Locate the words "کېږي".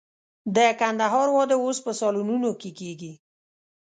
2.79-3.13